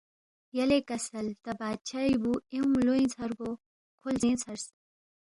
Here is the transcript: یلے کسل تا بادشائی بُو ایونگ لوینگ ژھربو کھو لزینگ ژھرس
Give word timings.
یلے 0.57 0.79
کسل 0.89 1.25
تا 1.43 1.51
بادشائی 1.59 2.13
بُو 2.21 2.31
ایونگ 2.51 2.73
لوینگ 2.85 3.09
ژھربو 3.13 3.49
کھو 3.99 4.07
لزینگ 4.13 4.37
ژھرس 4.41 4.65